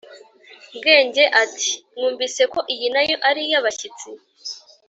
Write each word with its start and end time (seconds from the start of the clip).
bwenge 0.77 1.23
ati 1.43 1.71
"mwumvise 1.95 2.43
ko 2.53 2.59
iyi 2.73 2.87
na 2.95 3.01
yo 3.09 3.15
ari 3.29 3.41
iy'abashyitsi, 3.47 4.09